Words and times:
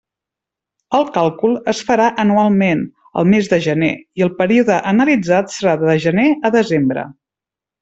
El 0.99 1.03
càlcul 1.17 1.53
es 1.73 1.81
farà 1.89 2.07
anualment, 2.23 2.81
el 3.23 3.29
mes 3.35 3.51
de 3.53 3.61
gener, 3.67 3.91
i 4.21 4.25
el 4.29 4.33
període 4.41 4.81
analitzat 4.95 5.55
serà 5.59 5.77
de 5.85 5.99
gener 6.09 6.27
a 6.51 6.53
desembre. 6.59 7.07